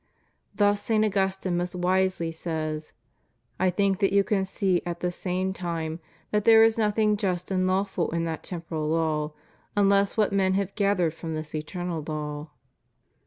Thus 0.55 0.81
St. 0.81 1.05
Augustine 1.05 1.57
most 1.57 1.75
wisely 1.75 2.31
says:" 2.31 2.93
I 3.59 3.69
think 3.69 3.99
that 3.99 4.11
you 4.11 4.23
can 4.23 4.45
see, 4.45 4.81
at 4.83 5.01
the 5.01 5.11
same 5.11 5.53
time, 5.53 5.99
that 6.31 6.43
there 6.43 6.63
is 6.63 6.75
nothing 6.79 7.15
just 7.17 7.51
and 7.51 7.67
lawful 7.67 8.09
in 8.09 8.23
that 8.23 8.41
temporal 8.41 8.87
law, 8.89 9.33
unless 9.77 10.17
what 10.17 10.33
men 10.33 10.55
have 10.55 10.73
gathered 10.73 11.13
from 11.13 11.35
this 11.35 11.53
eternal 11.53 12.03
law." 12.07 12.49